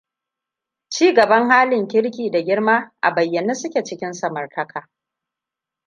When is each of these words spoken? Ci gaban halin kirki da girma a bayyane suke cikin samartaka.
Ci 0.89 1.13
gaban 1.13 1.49
halin 1.49 1.87
kirki 1.87 2.31
da 2.31 2.41
girma 2.41 2.91
a 3.01 3.11
bayyane 3.13 3.53
suke 3.55 3.83
cikin 3.83 4.13
samartaka. 4.13 4.89